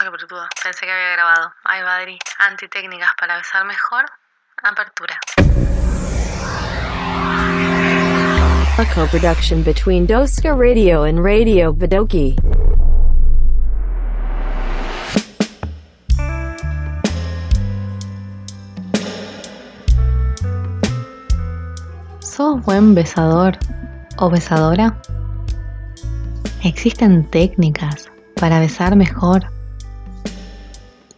Ay, 0.00 0.08
brutudo. 0.10 0.46
Pensé 0.62 0.86
que 0.86 0.92
había 0.92 1.10
grabado. 1.14 1.52
Ay, 1.64 1.82
Badri. 1.82 2.18
Antitécnicas 2.38 3.10
para 3.18 3.36
besar 3.36 3.64
mejor. 3.64 4.04
Apertura. 4.62 5.18
A 8.78 8.84
co-production 8.94 9.64
between 9.64 10.06
Doska 10.06 10.54
Radio 10.54 11.02
and 11.02 11.18
Radio 11.18 11.72
Vidoki. 11.72 12.36
¿Sos 22.20 22.62
buen 22.62 22.94
besador 22.94 23.58
o 24.18 24.30
besadora? 24.30 24.96
¿Existen 26.62 27.28
técnicas 27.30 28.08
para 28.36 28.60
besar 28.60 28.94
mejor? 28.94 29.57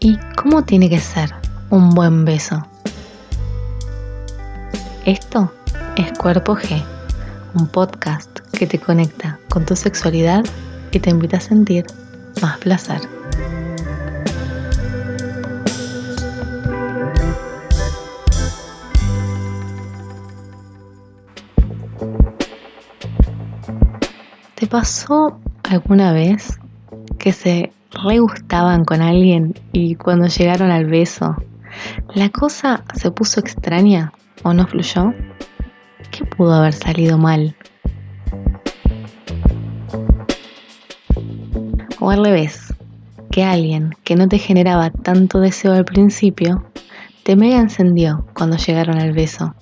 ¿Y 0.02 0.16
cómo 0.34 0.64
tiene 0.64 0.88
que 0.88 0.98
ser 0.98 1.30
un 1.68 1.90
buen 1.90 2.24
beso? 2.24 2.66
Esto 5.04 5.52
es 5.94 6.10
Cuerpo 6.18 6.56
G, 6.56 6.82
un 7.52 7.68
podcast 7.68 8.40
que 8.56 8.66
te 8.66 8.78
conecta 8.78 9.38
con 9.50 9.66
tu 9.66 9.76
sexualidad 9.76 10.42
y 10.90 11.00
te 11.00 11.10
invita 11.10 11.36
a 11.36 11.40
sentir 11.40 11.84
más 12.40 12.56
placer. 12.56 13.02
¿Te 24.54 24.66
pasó 24.66 25.38
alguna 25.62 26.14
vez 26.14 26.58
que 27.18 27.34
se 27.34 27.70
re 27.90 28.18
gustaban 28.18 28.84
con 28.84 29.02
alguien 29.02 29.54
y 29.72 29.96
cuando 29.96 30.26
llegaron 30.26 30.70
al 30.70 30.86
beso, 30.86 31.36
la 32.14 32.30
cosa 32.30 32.84
se 32.94 33.10
puso 33.10 33.40
extraña 33.40 34.12
o 34.42 34.54
no 34.54 34.66
fluyó? 34.66 35.12
¿Qué 36.10 36.24
pudo 36.24 36.54
haber 36.54 36.72
salido 36.72 37.18
mal? 37.18 37.56
O 42.00 42.10
al 42.10 42.24
revés, 42.24 42.74
que 43.30 43.44
alguien 43.44 43.94
que 44.04 44.16
no 44.16 44.28
te 44.28 44.38
generaba 44.38 44.90
tanto 44.90 45.40
deseo 45.40 45.72
al 45.72 45.84
principio, 45.84 46.64
te 47.22 47.36
mega 47.36 47.58
encendió 47.58 48.26
cuando 48.34 48.56
llegaron 48.56 48.98
al 48.98 49.12
beso. 49.12 49.54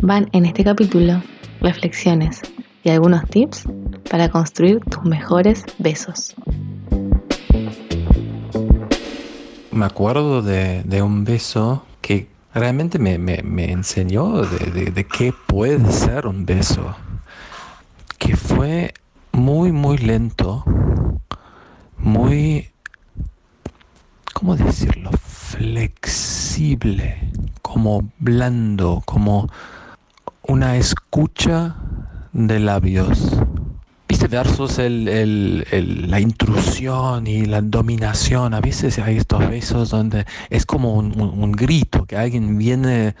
Van 0.00 0.28
en 0.32 0.46
este 0.46 0.64
capítulo 0.64 1.22
reflexiones 1.60 2.42
y 2.82 2.90
algunos 2.90 3.24
tips 3.26 3.64
para 4.10 4.28
construir 4.28 4.80
tus 4.80 5.04
mejores 5.04 5.64
besos. 5.78 6.34
Me 9.72 9.86
acuerdo 9.86 10.42
de, 10.42 11.02
un 11.02 11.24
beso 11.24 11.86
que 12.02 12.28
realmente 12.52 12.98
me, 12.98 13.14
enseñó 13.70 14.42
de, 14.42 14.90
de, 14.90 15.06
qué 15.06 15.32
puede 15.46 15.90
ser 15.90 16.26
un 16.26 16.44
beso. 16.44 16.94
Que 18.18 18.36
fue 18.36 18.92
muy, 19.32 19.72
muy 19.72 19.96
lento, 19.96 20.62
muy, 21.96 22.68
¿cómo 24.34 24.56
decirlo? 24.56 25.10
Flexible, 25.22 27.16
como 27.62 28.06
blando, 28.18 29.02
como 29.06 29.48
una 30.42 30.76
escucha 30.76 31.76
de 32.34 32.60
labios. 32.60 33.41
Viste, 34.22 34.36
versus 34.36 34.78
el, 34.78 35.66
la 36.08 36.20
intrusión 36.20 37.26
y 37.26 37.44
la 37.44 37.60
dominación. 37.60 38.54
A 38.54 38.60
veces 38.60 39.00
hay 39.00 39.16
estos 39.16 39.48
besos 39.48 39.90
donde 39.90 40.26
es 40.48 40.64
como 40.64 40.94
un, 40.94 41.52
grito, 41.52 42.04
que 42.06 42.16
alguien 42.16 42.56
viene 42.56 43.16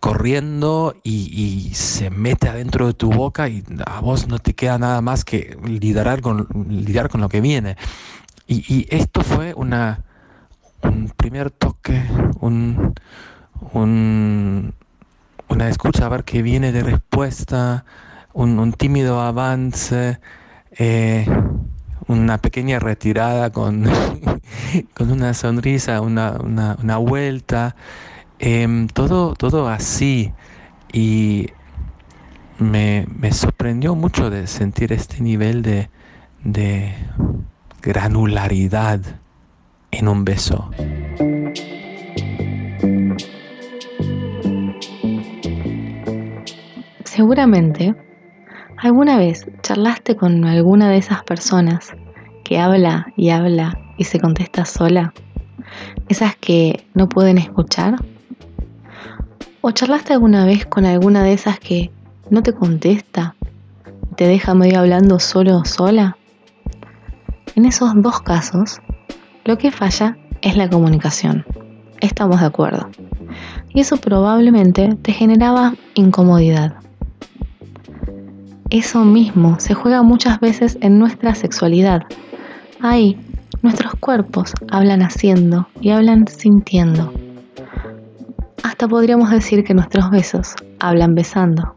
corriendo 0.00 0.96
y, 1.02 1.70
se 1.72 2.10
mete 2.10 2.48
adentro 2.48 2.88
de 2.88 2.92
tu 2.92 3.10
boca 3.10 3.48
y 3.48 3.64
a 3.86 4.00
vos 4.00 4.28
no 4.28 4.38
te 4.38 4.52
queda 4.54 4.78
nada 4.78 5.00
más 5.00 5.24
que 5.24 5.56
lidiar 5.64 6.20
con, 6.20 6.46
lidiar 6.68 7.08
con 7.08 7.22
lo 7.22 7.30
que 7.30 7.40
viene. 7.40 7.76
Y, 8.46 8.86
esto 8.94 9.22
fue 9.22 9.54
una, 9.54 10.04
un 10.82 11.08
primer 11.16 11.50
toque, 11.52 12.04
un, 12.40 12.92
una 13.72 15.68
escucha 15.70 16.04
a 16.04 16.10
ver 16.10 16.24
qué 16.24 16.42
viene 16.42 16.70
de 16.70 16.82
respuesta, 16.82 17.86
un, 18.34 18.72
tímido 18.72 19.20
avance, 19.20 20.18
eh, 20.72 21.26
una 22.08 22.38
pequeña 22.38 22.78
retirada 22.80 23.50
con, 23.50 23.84
con 24.94 25.10
una 25.10 25.32
sonrisa, 25.34 26.00
una, 26.00 26.98
vuelta, 26.98 27.76
em, 28.38 28.88
todo, 28.88 29.34
todo 29.34 29.68
así. 29.68 30.32
Y 30.92 31.48
me, 32.58 33.06
sorprendió 33.32 33.94
mucho 33.94 34.30
de 34.30 34.46
sentir 34.46 34.92
este 34.92 35.20
nivel 35.20 35.62
de, 35.62 35.88
de 36.42 36.92
granularidad 37.82 39.00
en 39.90 40.08
un 40.08 40.24
beso. 40.24 40.70
Seguramente 47.04 47.94
¿Alguna 48.84 49.16
vez 49.16 49.46
charlaste 49.62 50.14
con 50.14 50.44
alguna 50.44 50.90
de 50.90 50.98
esas 50.98 51.24
personas 51.24 51.94
que 52.44 52.58
habla 52.58 53.06
y 53.16 53.30
habla 53.30 53.78
y 53.96 54.04
se 54.04 54.20
contesta 54.20 54.66
sola? 54.66 55.14
¿Esas 56.10 56.36
que 56.36 56.84
no 56.92 57.08
pueden 57.08 57.38
escuchar? 57.38 57.94
¿O 59.62 59.70
charlaste 59.70 60.12
alguna 60.12 60.44
vez 60.44 60.66
con 60.66 60.84
alguna 60.84 61.22
de 61.22 61.32
esas 61.32 61.58
que 61.58 61.92
no 62.28 62.42
te 62.42 62.52
contesta 62.52 63.34
te 64.16 64.26
deja 64.26 64.52
medio 64.52 64.80
hablando 64.80 65.18
solo 65.18 65.60
o 65.60 65.64
sola? 65.64 66.18
En 67.54 67.64
esos 67.64 67.90
dos 67.94 68.20
casos, 68.20 68.82
lo 69.46 69.56
que 69.56 69.70
falla 69.70 70.18
es 70.42 70.58
la 70.58 70.68
comunicación. 70.68 71.46
Estamos 72.02 72.40
de 72.40 72.46
acuerdo. 72.46 72.90
Y 73.70 73.80
eso 73.80 73.96
probablemente 73.96 74.94
te 75.00 75.12
generaba 75.12 75.72
incomodidad 75.94 76.83
eso 78.70 79.04
mismo 79.04 79.60
se 79.60 79.74
juega 79.74 80.02
muchas 80.02 80.40
veces 80.40 80.78
en 80.80 80.98
nuestra 80.98 81.34
sexualidad. 81.34 82.02
Ahí, 82.80 83.18
nuestros 83.62 83.94
cuerpos 83.94 84.52
hablan 84.70 85.02
haciendo 85.02 85.68
y 85.80 85.90
hablan 85.90 86.26
sintiendo. 86.26 87.12
Hasta 88.62 88.88
podríamos 88.88 89.30
decir 89.30 89.64
que 89.64 89.74
nuestros 89.74 90.10
besos 90.10 90.54
hablan 90.80 91.14
besando. 91.14 91.76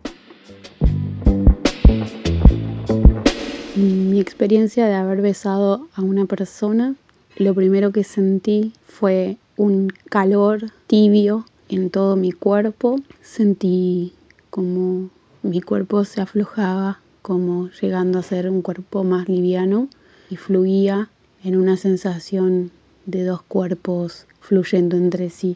Mi 3.76 4.20
experiencia 4.20 4.88
de 4.88 4.96
haber 4.96 5.22
besado 5.22 5.88
a 5.94 6.02
una 6.02 6.26
persona, 6.26 6.96
lo 7.38 7.54
primero 7.54 7.92
que 7.92 8.04
sentí 8.04 8.74
fue 8.86 9.38
un 9.58 9.94
calor 10.10 10.72
tibio 10.88 11.46
en 11.70 11.90
todo 11.92 12.16
mi 12.16 12.32
cuerpo. 12.32 12.96
Sentí 13.22 14.14
como 14.50 15.10
mi 15.48 15.62
cuerpo 15.62 16.04
se 16.04 16.20
aflojaba 16.20 17.00
como 17.22 17.70
llegando 17.82 18.20
a 18.20 18.24
ser 18.24 18.50
un 18.50 18.62
cuerpo 18.62 19.06
más 19.06 19.30
liviano 19.30 19.88
y 20.30 20.36
fluía 20.36 21.10
en 21.44 21.56
una 21.56 21.78
sensación 21.78 22.72
de 23.06 23.24
dos 23.24 23.42
cuerpos 23.44 24.28
fluyendo 24.42 24.98
entre 24.98 25.30
sí. 25.30 25.56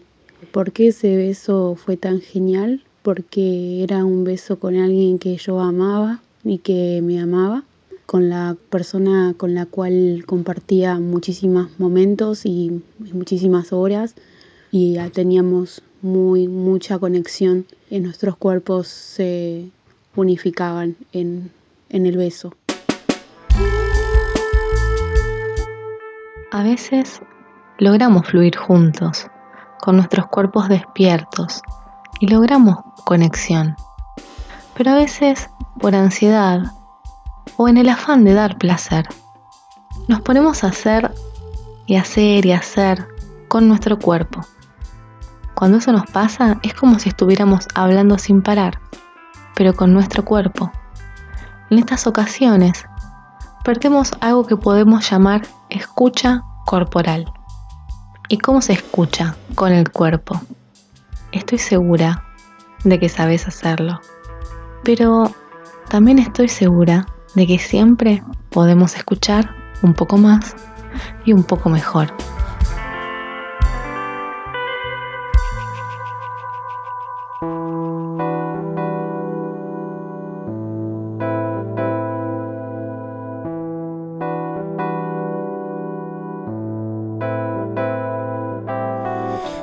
¿Por 0.51 0.71
qué 0.71 0.87
ese 0.87 1.17
beso 1.17 1.75
fue 1.75 1.97
tan 1.97 2.21
genial? 2.21 2.83
Porque 3.03 3.83
era 3.83 4.05
un 4.05 4.23
beso 4.23 4.59
con 4.59 4.77
alguien 4.77 5.19
que 5.19 5.35
yo 5.35 5.59
amaba 5.59 6.21
y 6.45 6.59
que 6.59 7.01
me 7.03 7.19
amaba, 7.19 7.63
con 8.05 8.29
la 8.29 8.55
persona 8.69 9.33
con 9.37 9.53
la 9.53 9.65
cual 9.65 10.23
compartía 10.25 10.99
muchísimos 10.99 11.67
momentos 11.79 12.45
y 12.45 12.81
muchísimas 13.13 13.73
horas 13.73 14.15
y 14.71 14.97
teníamos 15.13 15.81
muy 16.01 16.47
mucha 16.47 16.97
conexión 16.97 17.65
y 17.89 17.99
nuestros 17.99 18.37
cuerpos 18.37 18.87
se 18.87 19.69
unificaban 20.15 20.95
en, 21.11 21.51
en 21.89 22.05
el 22.05 22.17
beso. 22.17 22.53
A 26.51 26.63
veces 26.63 27.21
logramos 27.77 28.27
fluir 28.27 28.57
juntos, 28.57 29.27
con 29.79 29.95
nuestros 29.95 30.27
cuerpos 30.27 30.67
despiertos, 30.67 31.61
y 32.19 32.27
logramos 32.27 32.77
conexión. 33.05 33.75
Pero 34.75 34.91
a 34.91 34.95
veces, 34.95 35.49
por 35.79 35.95
ansiedad 35.95 36.63
o 37.57 37.67
en 37.67 37.77
el 37.77 37.89
afán 37.89 38.23
de 38.23 38.33
dar 38.33 38.57
placer, 38.57 39.07
nos 40.07 40.21
ponemos 40.21 40.63
a 40.63 40.67
hacer 40.67 41.11
y 41.87 41.95
hacer 41.95 42.45
y 42.45 42.51
hacer 42.51 43.07
con 43.47 43.67
nuestro 43.67 43.97
cuerpo. 43.97 44.41
Cuando 45.55 45.77
eso 45.77 45.91
nos 45.91 46.09
pasa 46.09 46.59
es 46.63 46.73
como 46.73 46.99
si 46.99 47.09
estuviéramos 47.09 47.67
hablando 47.75 48.17
sin 48.17 48.41
parar 48.41 48.79
pero 49.55 49.73
con 49.73 49.93
nuestro 49.93 50.23
cuerpo. 50.25 50.71
En 51.69 51.79
estas 51.79 52.07
ocasiones, 52.07 52.85
perdemos 53.63 54.13
algo 54.19 54.45
que 54.45 54.57
podemos 54.57 55.09
llamar 55.09 55.43
escucha 55.69 56.43
corporal. 56.65 57.31
¿Y 58.27 58.37
cómo 58.37 58.61
se 58.61 58.73
escucha 58.73 59.35
con 59.55 59.71
el 59.71 59.91
cuerpo? 59.91 60.39
Estoy 61.31 61.57
segura 61.57 62.23
de 62.83 62.99
que 62.99 63.09
sabes 63.09 63.47
hacerlo, 63.47 64.01
pero 64.83 65.31
también 65.89 66.19
estoy 66.19 66.47
segura 66.49 67.05
de 67.35 67.47
que 67.47 67.59
siempre 67.59 68.23
podemos 68.49 68.95
escuchar 68.95 69.55
un 69.81 69.93
poco 69.93 70.17
más 70.17 70.55
y 71.25 71.33
un 71.33 71.43
poco 71.43 71.69
mejor. 71.69 72.13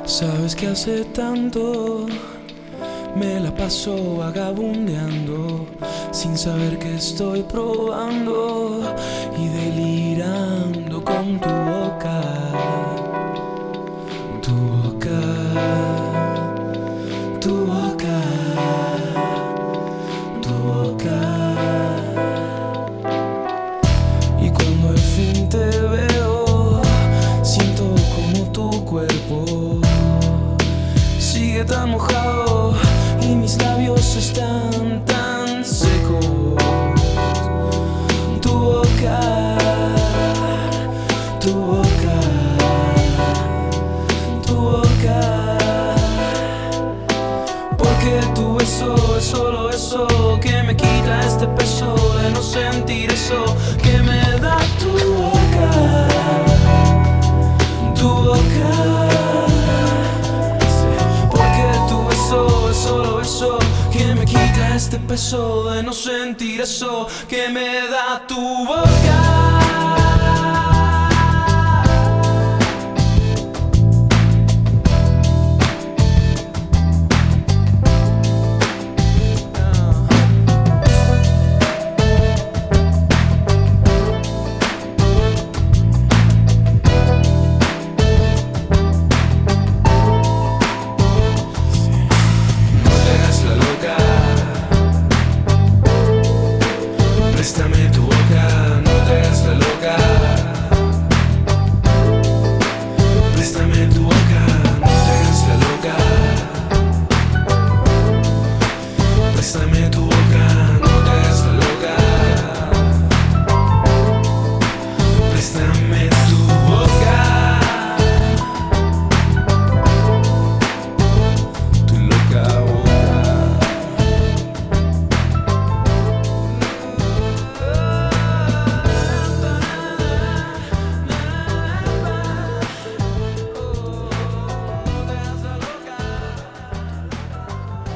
Sabes 0.09 0.55
que 0.55 0.65
hace 0.65 1.05
tanto 1.05 2.07
me 3.15 3.39
la 3.39 3.53
paso 3.53 4.17
vagabundeando 4.17 5.67
sin 6.11 6.35
saber 6.35 6.79
que 6.79 6.95
estoy 6.95 7.43
probando 7.43 8.95
y 9.37 9.47
delirando 9.49 11.05
con 11.05 11.39
tu 11.39 11.47
boca, 11.47 11.78
mojado 31.89 32.73
y 33.21 33.35
mis 33.35 33.57
labios 33.57 34.15
están 34.15 34.88
de 65.19 65.83
no 65.83 65.91
sentir 65.91 66.61
eso 66.61 67.05
que 67.27 67.49
me 67.49 67.89
da 67.89 68.25
tu 68.25 68.65
boca. 68.65 69.68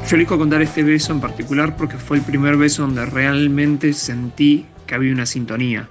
Yo 0.08 0.18
elijo 0.18 0.38
contar 0.38 0.62
este 0.62 0.84
beso 0.84 1.14
en 1.14 1.22
particular 1.22 1.78
porque 1.78 1.98
fue 1.98 2.18
el 2.18 2.24
primer 2.24 2.58
beso 2.58 2.82
donde 2.82 3.06
realmente 3.06 3.94
sentí 3.94 4.66
que 4.86 4.96
había 4.96 5.14
una 5.14 5.26
sintonía. 5.26 5.88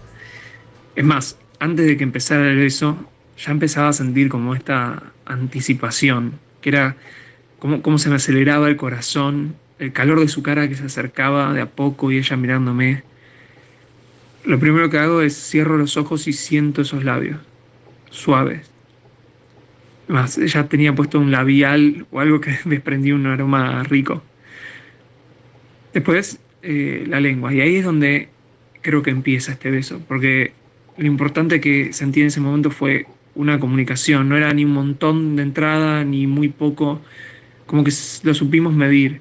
Es 0.95 1.05
más, 1.05 1.39
antes 1.59 1.87
de 1.87 1.97
que 1.97 2.05
empezara 2.05 2.47
el 2.47 2.57
beso, 2.57 2.97
ya 3.39 3.53
empezaba 3.53 3.89
a 3.89 3.93
sentir 3.93 4.29
como 4.29 4.55
esta 4.55 5.03
anticipación, 5.25 6.39
que 6.61 6.69
era 6.69 6.97
como, 7.59 7.81
como 7.81 7.99
se 7.99 8.11
me 8.11 8.17
aceleraba 8.17 8.69
el 8.69 8.77
corazón, 8.77 9.57
el 9.79 9.93
calor 9.93 10.21
de 10.21 10.29
su 10.29 10.43
cara 10.43 10.69
que 10.69 10.75
se 10.75 10.85
acercaba 10.85 11.53
de 11.55 11.63
a 11.63 11.67
poco 11.67 12.13
y 12.13 12.19
ella 12.19 12.37
mirándome. 12.37 13.05
Lo 14.45 14.59
primero 14.59 14.91
que 14.91 14.99
hago 14.99 15.23
es 15.23 15.35
cierro 15.35 15.79
los 15.79 15.97
ojos 15.97 16.29
y 16.29 16.33
siento 16.33 16.83
esos 16.83 17.03
labios, 17.03 17.39
suaves. 18.11 18.72
Más, 20.09 20.37
ella 20.39 20.69
tenía 20.69 20.95
puesto 20.95 21.21
un 21.21 21.31
labial 21.31 22.07
o 22.11 22.21
algo 22.21 22.41
que 22.41 22.59
desprendía 22.65 23.15
un 23.15 23.27
aroma 23.27 23.83
rico. 23.85 24.23
Después, 25.93 26.41
eh, 26.63 27.05
la 27.07 27.21
lengua. 27.21 27.53
Y 27.53 27.61
ahí 27.61 27.77
es 27.77 27.85
donde 27.85 28.29
creo 28.81 29.03
que 29.03 29.11
empieza 29.11 29.53
este 29.53 29.71
beso. 29.71 30.01
Porque 30.09 30.53
lo 30.97 31.07
importante 31.07 31.61
que 31.61 31.93
sentí 31.93 32.21
en 32.21 32.29
ese 32.29 32.41
momento 32.41 32.71
fue 32.71 33.07
una 33.35 33.59
comunicación. 33.61 34.29
No 34.29 34.37
era 34.37 34.53
ni 34.53 34.65
un 34.65 34.73
montón 34.73 35.37
de 35.37 35.43
entrada, 35.43 36.05
ni 36.05 36.27
muy 36.27 36.49
poco. 36.49 37.01
Como 37.67 37.85
que 37.85 37.93
lo 38.25 38.35
supimos 38.35 38.75
medir. 38.75 39.21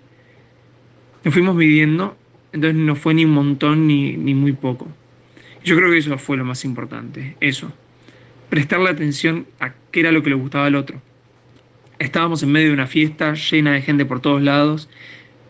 Nos 1.23 1.33
fuimos 1.33 1.55
midiendo. 1.55 2.17
Entonces 2.53 2.79
no 2.79 2.95
fue 2.95 3.13
ni 3.13 3.25
un 3.25 3.31
montón 3.31 3.87
ni, 3.87 4.17
ni 4.17 4.33
muy 4.33 4.53
poco. 4.53 4.87
Yo 5.63 5.75
creo 5.75 5.91
que 5.91 5.99
eso 5.99 6.17
fue 6.17 6.37
lo 6.37 6.45
más 6.45 6.65
importante. 6.65 7.37
Eso 7.39 7.71
prestarle 8.51 8.89
atención 8.89 9.47
a 9.61 9.71
qué 9.91 10.01
era 10.01 10.11
lo 10.11 10.21
que 10.23 10.29
le 10.29 10.35
gustaba 10.35 10.65
al 10.65 10.75
otro. 10.75 11.01
Estábamos 11.99 12.43
en 12.43 12.51
medio 12.51 12.67
de 12.67 12.73
una 12.73 12.85
fiesta 12.85 13.33
llena 13.33 13.71
de 13.71 13.81
gente 13.81 14.05
por 14.05 14.19
todos 14.19 14.41
lados, 14.41 14.89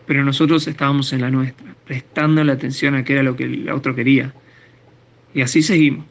pero 0.06 0.24
nosotros 0.24 0.68
estábamos 0.68 1.12
en 1.12 1.22
la 1.22 1.30
nuestra, 1.30 1.74
prestando 1.84 2.42
atención 2.42 2.94
a 2.94 3.02
qué 3.02 3.14
era 3.14 3.24
lo 3.24 3.34
que 3.34 3.44
el 3.44 3.68
otro 3.70 3.96
quería. 3.96 4.32
Y 5.34 5.40
así 5.40 5.62
seguimos. 5.62 6.06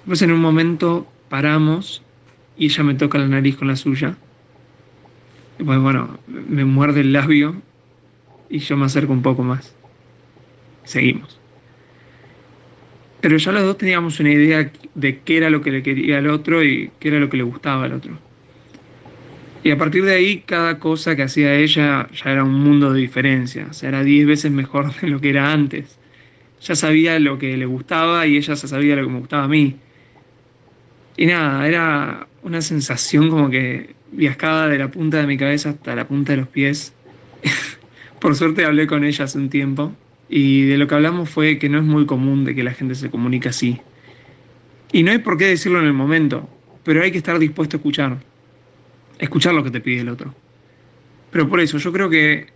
Después 0.00 0.20
en 0.20 0.32
un 0.32 0.42
momento 0.42 1.10
paramos 1.30 2.02
y 2.58 2.66
ella 2.66 2.84
me 2.84 2.94
toca 2.94 3.16
la 3.16 3.28
nariz 3.28 3.56
con 3.56 3.68
la 3.68 3.76
suya. 3.76 4.18
Pues 5.56 5.80
bueno, 5.80 6.18
me 6.26 6.66
muerde 6.66 7.00
el 7.00 7.14
labio 7.14 7.62
y 8.50 8.58
yo 8.58 8.76
me 8.76 8.84
acerco 8.84 9.14
un 9.14 9.22
poco 9.22 9.42
más. 9.42 9.74
Seguimos. 10.84 11.41
Pero 13.22 13.36
ya 13.36 13.52
los 13.52 13.62
dos 13.62 13.78
teníamos 13.78 14.18
una 14.18 14.32
idea 14.32 14.72
de 14.96 15.20
qué 15.20 15.36
era 15.36 15.48
lo 15.48 15.62
que 15.62 15.70
le 15.70 15.84
quería 15.84 16.18
al 16.18 16.26
otro 16.26 16.64
y 16.64 16.90
qué 16.98 17.06
era 17.06 17.20
lo 17.20 17.30
que 17.30 17.36
le 17.36 17.44
gustaba 17.44 17.84
al 17.84 17.92
otro. 17.92 18.18
Y 19.62 19.70
a 19.70 19.78
partir 19.78 20.04
de 20.04 20.12
ahí, 20.12 20.42
cada 20.44 20.80
cosa 20.80 21.14
que 21.14 21.22
hacía 21.22 21.54
ella 21.54 22.08
ya 22.12 22.32
era 22.32 22.42
un 22.42 22.54
mundo 22.54 22.92
de 22.92 23.00
diferencia. 23.00 23.68
O 23.70 23.72
sea, 23.72 23.90
era 23.90 24.02
diez 24.02 24.26
veces 24.26 24.50
mejor 24.50 24.92
de 25.00 25.06
lo 25.06 25.20
que 25.20 25.30
era 25.30 25.52
antes. 25.52 26.00
Ya 26.62 26.74
sabía 26.74 27.20
lo 27.20 27.38
que 27.38 27.56
le 27.56 27.64
gustaba 27.64 28.26
y 28.26 28.36
ella 28.36 28.54
ya 28.54 28.68
sabía 28.68 28.96
lo 28.96 29.06
que 29.06 29.12
me 29.12 29.20
gustaba 29.20 29.44
a 29.44 29.48
mí. 29.48 29.76
Y 31.16 31.26
nada, 31.26 31.68
era 31.68 32.26
una 32.42 32.60
sensación 32.60 33.30
como 33.30 33.50
que 33.50 33.94
viajaba 34.10 34.66
de 34.66 34.78
la 34.78 34.90
punta 34.90 35.18
de 35.18 35.28
mi 35.28 35.38
cabeza 35.38 35.70
hasta 35.70 35.94
la 35.94 36.08
punta 36.08 36.32
de 36.32 36.38
los 36.38 36.48
pies. 36.48 36.92
Por 38.20 38.34
suerte 38.34 38.64
hablé 38.64 38.88
con 38.88 39.04
ella 39.04 39.26
hace 39.26 39.38
un 39.38 39.48
tiempo 39.48 39.94
y 40.34 40.62
de 40.62 40.78
lo 40.78 40.88
que 40.88 40.94
hablamos 40.94 41.28
fue 41.28 41.58
que 41.58 41.68
no 41.68 41.76
es 41.76 41.84
muy 41.84 42.06
común 42.06 42.46
de 42.46 42.54
que 42.54 42.62
la 42.62 42.72
gente 42.72 42.94
se 42.94 43.10
comunique 43.10 43.50
así. 43.50 43.78
Y 44.90 45.02
no 45.02 45.10
hay 45.10 45.18
por 45.18 45.36
qué 45.36 45.46
decirlo 45.46 45.78
en 45.78 45.84
el 45.84 45.92
momento, 45.92 46.48
pero 46.84 47.02
hay 47.02 47.12
que 47.12 47.18
estar 47.18 47.38
dispuesto 47.38 47.76
a 47.76 47.78
escuchar. 47.78 48.16
Escuchar 49.18 49.52
lo 49.52 49.62
que 49.62 49.70
te 49.70 49.82
pide 49.82 50.00
el 50.00 50.08
otro. 50.08 50.34
Pero 51.32 51.50
por 51.50 51.60
eso 51.60 51.76
yo 51.76 51.92
creo 51.92 52.08
que, 52.08 52.46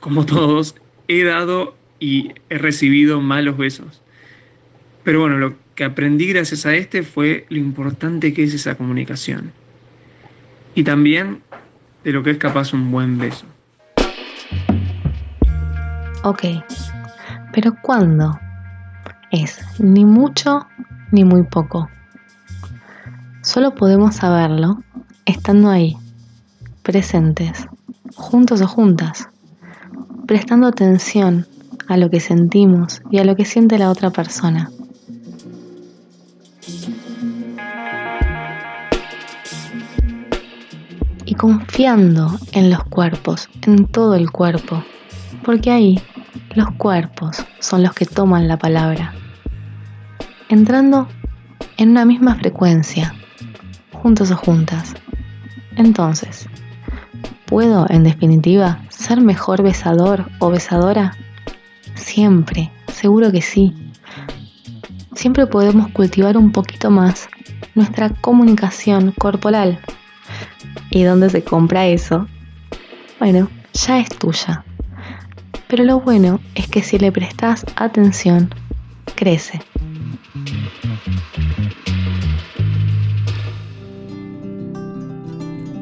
como 0.00 0.26
todos, 0.26 0.74
he 1.06 1.22
dado 1.22 1.76
y 2.00 2.32
he 2.50 2.58
recibido 2.58 3.20
malos 3.20 3.56
besos. 3.56 4.02
Pero 5.04 5.20
bueno, 5.20 5.38
lo 5.38 5.54
que 5.76 5.84
aprendí 5.84 6.26
gracias 6.26 6.66
a 6.66 6.74
este 6.74 7.04
fue 7.04 7.46
lo 7.50 7.58
importante 7.58 8.34
que 8.34 8.42
es 8.42 8.52
esa 8.52 8.74
comunicación. 8.74 9.52
Y 10.74 10.82
también 10.82 11.38
de 12.02 12.10
lo 12.10 12.24
que 12.24 12.30
es 12.30 12.38
capaz 12.38 12.72
un 12.72 12.90
buen 12.90 13.16
beso. 13.18 13.46
Ok, 16.24 16.44
pero 17.52 17.76
¿cuándo? 17.80 18.38
Es 19.30 19.58
ni 19.78 20.04
mucho 20.04 20.66
ni 21.10 21.24
muy 21.24 21.42
poco. 21.44 21.88
Solo 23.42 23.74
podemos 23.74 24.16
saberlo 24.16 24.82
estando 25.26 25.70
ahí, 25.70 25.96
presentes, 26.82 27.66
juntos 28.14 28.60
o 28.62 28.66
juntas, 28.66 29.28
prestando 30.26 30.66
atención 30.66 31.46
a 31.88 31.96
lo 31.96 32.10
que 32.10 32.20
sentimos 32.20 33.02
y 33.10 33.18
a 33.18 33.24
lo 33.24 33.36
que 33.36 33.44
siente 33.44 33.78
la 33.78 33.90
otra 33.90 34.10
persona. 34.10 34.70
Y 41.24 41.34
confiando 41.34 42.38
en 42.52 42.70
los 42.70 42.84
cuerpos, 42.84 43.48
en 43.62 43.86
todo 43.86 44.14
el 44.14 44.30
cuerpo, 44.30 44.84
porque 45.44 45.70
ahí 45.70 46.02
los 46.54 46.70
cuerpos 46.72 47.44
son 47.60 47.82
los 47.82 47.94
que 47.94 48.06
toman 48.06 48.48
la 48.48 48.58
palabra, 48.58 49.14
entrando 50.48 51.08
en 51.76 51.90
una 51.90 52.04
misma 52.04 52.34
frecuencia, 52.36 53.14
juntos 53.92 54.30
o 54.30 54.36
juntas. 54.36 54.94
Entonces, 55.76 56.48
¿puedo, 57.46 57.86
en 57.88 58.04
definitiva, 58.04 58.80
ser 58.88 59.20
mejor 59.20 59.62
besador 59.62 60.26
o 60.38 60.50
besadora? 60.50 61.16
Siempre, 61.94 62.70
seguro 62.92 63.32
que 63.32 63.42
sí. 63.42 63.74
Siempre 65.14 65.46
podemos 65.46 65.88
cultivar 65.92 66.36
un 66.36 66.52
poquito 66.52 66.90
más 66.90 67.28
nuestra 67.74 68.10
comunicación 68.10 69.12
corporal. 69.12 69.80
¿Y 70.90 71.04
dónde 71.04 71.30
se 71.30 71.42
compra 71.42 71.86
eso? 71.86 72.26
Bueno, 73.18 73.48
ya 73.72 73.98
es 73.98 74.08
tuya. 74.10 74.64
Pero 75.72 75.84
lo 75.84 76.00
bueno 76.00 76.38
es 76.54 76.68
que 76.68 76.82
si 76.82 76.98
le 76.98 77.10
prestas 77.10 77.64
atención, 77.76 78.54
crece. 79.14 79.58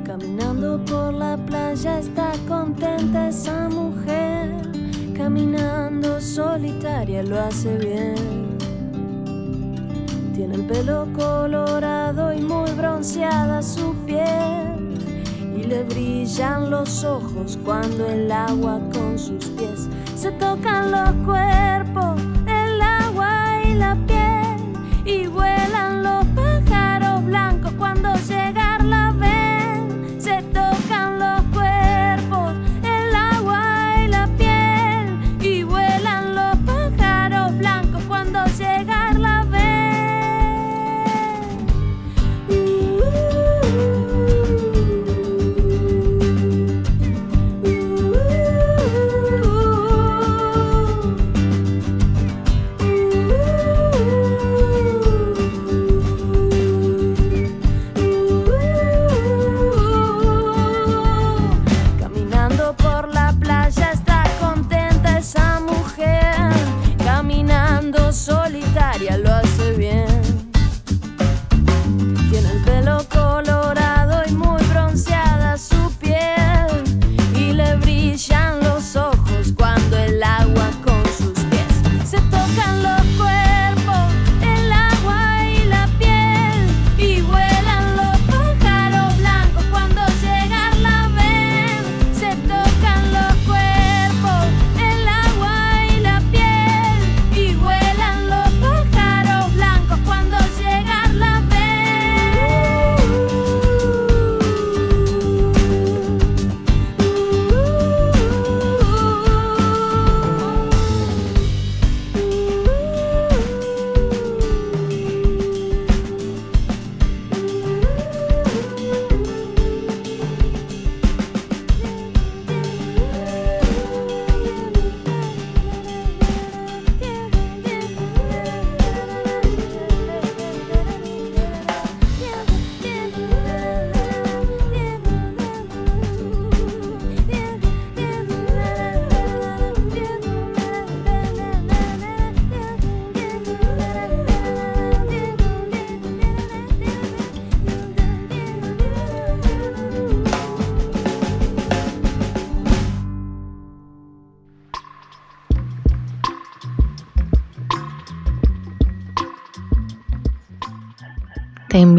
Caminando 0.05 0.81
por 0.85 1.13
la 1.13 1.37
playa 1.45 1.99
está 1.99 2.35
contenta 2.47 3.31
esa 3.31 3.69
mujer. 3.69 4.63
Caminando 5.17 6.21
solitaria 6.21 7.25
lo 7.25 7.41
hace 7.41 7.77
bien. 7.79 8.57
Tiene 10.37 10.55
el 10.55 10.67
pelo 10.67 11.09
colorado 11.19 12.33
y 12.33 12.41
muy 12.43 12.71
bronceada 12.75 13.61
su 13.61 13.93
piel. 14.07 14.90
Brillan 15.79 16.69
los 16.69 17.05
ojos 17.05 17.57
cuando 17.65 18.09
el 18.09 18.31
agua 18.33 18.81
con 18.93 19.17
sus 19.17 19.45
pies 19.51 19.89
se 20.17 20.33
tocan 20.33 20.91
los 20.91 21.13
cuerpos, 21.25 22.21
el 22.47 22.83
agua 22.83 23.63
y 23.65 23.75
la 23.75 23.95
piel. 24.07 24.20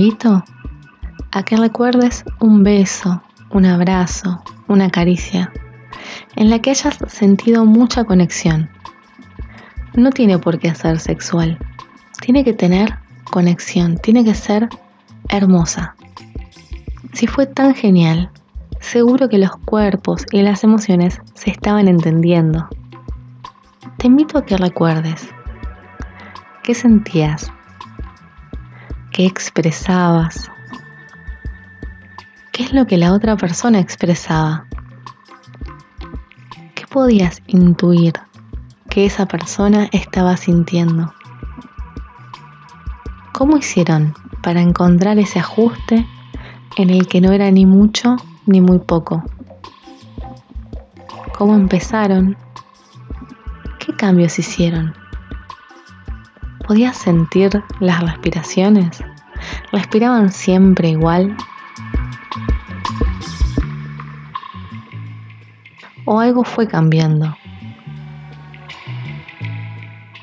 Invito 0.02 0.44
a 1.32 1.44
que 1.44 1.56
recuerdes 1.56 2.26
un 2.40 2.64
beso, 2.64 3.22
un 3.52 3.68
abrazo, 3.68 4.42
una 4.68 4.90
caricia, 4.90 5.54
en 6.36 6.50
la 6.50 6.58
que 6.58 6.72
hayas 6.72 6.98
sentido 7.08 7.66
mucha 7.66 8.04
conexión. 8.04 8.72
No 9.94 10.10
tiene 10.10 10.40
por 10.40 10.58
qué 10.58 10.74
ser 10.74 11.00
sexual, 11.00 11.60
tiene 12.20 12.44
que 12.44 12.54
tener 12.54 12.98
conexión, 13.26 14.00
tiene 14.00 14.24
que 14.24 14.34
ser 14.34 14.70
hermosa. 15.30 15.96
Si 17.14 17.28
fue 17.28 17.46
tan 17.46 17.76
genial, 17.76 18.32
seguro 18.80 19.30
que 19.30 19.38
los 19.38 19.56
cuerpos 19.66 20.26
y 20.32 20.42
las 20.42 20.64
emociones 20.64 21.22
se 21.36 21.52
estaban 21.52 21.88
entendiendo. 21.88 22.68
Te 23.98 24.08
invito 24.08 24.40
a 24.40 24.46
que 24.46 24.58
recuerdes 24.58 25.30
qué 26.64 26.74
sentías 26.74 27.52
qué 29.12 29.26
expresabas, 29.26 30.50
qué 32.52 32.64
es 32.64 32.74
lo 32.74 32.88
que 32.88 32.98
la 32.98 33.12
otra 33.14 33.36
persona 33.36 33.80
expresaba, 33.80 34.66
qué 36.76 36.88
podías 36.88 37.42
intuir 37.48 38.14
que 38.90 39.06
esa 39.06 39.26
persona 39.26 39.90
estaba 39.92 40.38
sintiendo, 40.38 41.14
cómo 43.34 43.58
hicieron 43.58 44.14
para 44.42 44.62
encontrar 44.62 45.20
ese 45.20 45.40
ajuste 45.40 46.08
en 46.78 46.90
el 46.90 47.08
que 47.08 47.20
no 47.20 47.34
era 47.34 47.52
ni 47.52 47.66
mucho 47.66 48.16
ni 48.46 48.62
muy 48.62 48.80
poco, 48.80 49.24
cómo 51.38 51.56
empezaron, 51.56 52.38
qué 53.80 53.94
cambios 53.94 54.40
hicieron. 54.40 55.01
¿Podías 56.72 56.96
sentir 56.96 57.62
las 57.82 58.00
respiraciones? 58.00 59.04
¿Respiraban 59.74 60.32
siempre 60.32 60.88
igual? 60.88 61.36
¿O 66.06 66.22
algo 66.22 66.46
fue 66.46 66.70
cambiando? 66.70 67.38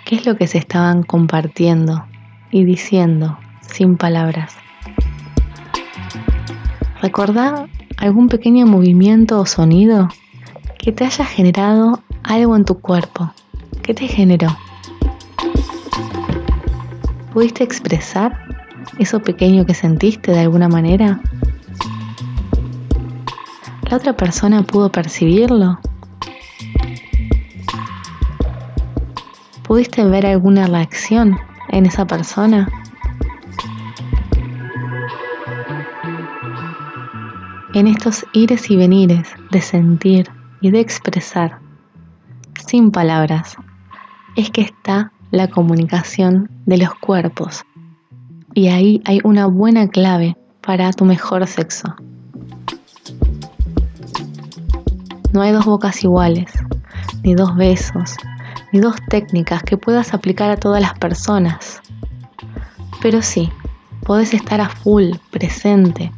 ¿Qué 0.07 0.15
es 0.15 0.25
lo 0.25 0.39
que 0.39 0.47
se 0.47 0.57
estaban 0.57 1.03
compartiendo 1.03 2.07
y 2.51 2.65
diciendo 2.65 3.39
sin 3.61 3.99
palabras? 3.99 4.57
¿Recordá 7.03 7.69
algún 7.99 8.31
pequeño 8.31 8.65
movimiento 8.65 9.39
o 9.39 9.45
sonido 9.45 10.09
que 10.79 10.93
te 10.93 11.05
haya 11.05 11.27
generado 11.27 12.03
algo 12.23 12.57
en 12.57 12.65
tu 12.65 12.81
cuerpo? 12.81 13.35
¿Qué 13.83 13.93
te 13.93 14.09
generó? 14.09 14.57
¿Pudiste 17.33 17.63
expresar 17.63 18.39
eso 18.99 19.21
pequeño 19.21 19.67
que 19.67 19.75
sentiste 19.75 20.33
de 20.33 20.41
alguna 20.41 20.69
manera? 20.69 21.21
¿La 23.91 23.97
otra 23.97 24.17
persona 24.17 24.63
pudo 24.63 24.91
percibirlo? 24.91 25.79
¿Pudiste 29.63 30.05
ver 30.05 30.27
alguna 30.27 30.67
reacción 30.67 31.39
en 31.69 31.87
esa 31.87 32.07
persona? 32.07 32.69
En 37.75 37.87
estos 37.87 38.27
ires 38.33 38.71
y 38.71 38.77
venires 38.77 39.35
de 39.51 39.61
sentir 39.61 40.31
y 40.61 40.71
de 40.71 40.81
expresar 40.81 41.61
sin 42.67 42.91
palabras 42.91 43.57
es 44.37 44.51
que 44.51 44.63
está 44.63 45.13
la 45.31 45.49
comunicación 45.49 46.51
de 46.67 46.79
los 46.79 46.95
cuerpos. 46.95 47.65
Y 48.55 48.69
ahí 48.69 49.03
hay 49.05 49.21
una 49.25 49.47
buena 49.47 49.89
clave 49.89 50.37
para 50.61 50.93
tu 50.93 51.05
mejor 51.05 51.47
sexo. 51.47 51.95
No 55.33 55.43
hay 55.43 55.53
dos 55.53 55.67
bocas 55.67 56.03
iguales, 56.03 56.51
ni 57.23 57.35
dos 57.35 57.55
besos, 57.57 58.17
ni 58.73 58.81
dos 58.81 58.97
técnicas 59.09 59.63
que 59.63 59.77
puedas 59.77 60.15
aplicar 60.15 60.51
a 60.51 60.57
todas 60.57 60.81
las 60.81 60.99
personas. 60.99 61.81
Pero 63.03 63.23
sí, 63.23 63.51
podés 64.05 64.33
estar 64.35 64.61
a 64.61 64.69
full, 64.69 65.13
presente, 65.31 66.11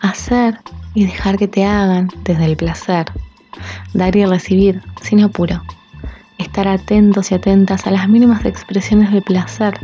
hacer 0.00 0.58
y 0.94 1.04
dejar 1.04 1.36
que 1.36 1.48
te 1.48 1.64
hagan 1.64 2.08
desde 2.24 2.44
el 2.44 2.56
placer, 2.56 3.06
dar 3.94 4.14
y 4.16 4.24
recibir 4.24 4.82
sin 5.02 5.22
apuro, 5.22 5.62
estar 6.38 6.68
atentos 6.68 7.30
y 7.30 7.34
atentas 7.34 7.86
a 7.86 7.90
las 7.90 8.08
mínimas 8.08 8.44
expresiones 8.44 9.12
de 9.12 9.22
placer 9.22 9.78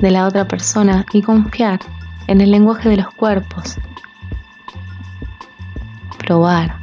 de 0.00 0.10
la 0.10 0.26
otra 0.26 0.46
persona 0.46 1.04
y 1.12 1.22
confiar 1.22 1.80
en 2.26 2.40
el 2.40 2.50
lenguaje 2.50 2.88
de 2.88 2.98
los 2.98 3.12
cuerpos. 3.14 3.76
Probar, 6.18 6.76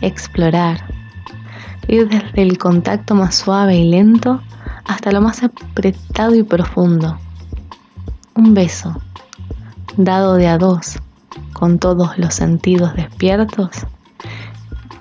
explorar, 0.00 0.84
ir 1.88 2.08
desde 2.08 2.42
el 2.42 2.58
contacto 2.58 3.14
más 3.14 3.34
suave 3.34 3.76
y 3.76 3.90
lento 3.90 4.42
hasta 4.84 5.12
lo 5.12 5.20
más 5.20 5.42
apretado 5.42 6.34
y 6.34 6.42
profundo. 6.42 7.18
Un 8.34 8.54
beso, 8.54 9.00
dado 9.96 10.34
de 10.34 10.48
a 10.48 10.58
dos, 10.58 10.98
con 11.52 11.78
todos 11.78 12.18
los 12.18 12.34
sentidos 12.34 12.94
despiertos. 12.94 13.86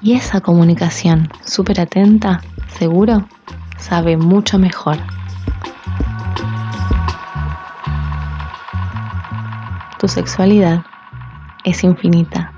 Y 0.02 0.14
esa 0.14 0.42
comunicación 0.42 1.30
súper 1.46 1.80
atenta, 1.80 2.42
seguro, 2.74 3.28
sabe 3.78 4.18
mucho 4.18 4.60
mejor. 4.60 4.98
Tu 10.00 10.08
sexualidad 10.08 10.84
es 11.64 11.84
infinita 11.84 12.52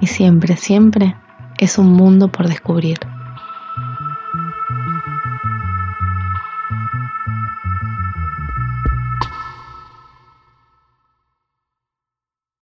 y 0.00 0.06
siempre, 0.06 0.56
siempre 0.56 1.16
es 1.58 1.78
un 1.78 1.92
mundo 1.92 2.28
por 2.28 2.48
descubrir. 2.48 2.98